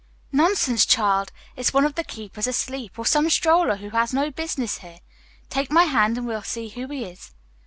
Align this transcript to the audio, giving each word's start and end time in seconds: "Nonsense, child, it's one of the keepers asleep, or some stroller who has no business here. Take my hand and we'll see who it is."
"Nonsense, 0.31 0.83
child, 0.83 1.31
it's 1.55 1.73
one 1.75 1.85
of 1.85 1.93
the 1.93 2.03
keepers 2.03 2.47
asleep, 2.47 2.97
or 2.97 3.05
some 3.05 3.29
stroller 3.29 3.75
who 3.75 3.91
has 3.91 4.15
no 4.15 4.31
business 4.31 4.79
here. 4.79 4.97
Take 5.47 5.71
my 5.71 5.83
hand 5.83 6.17
and 6.17 6.25
we'll 6.25 6.41
see 6.41 6.69
who 6.69 6.91
it 6.91 6.99
is." 7.03 7.35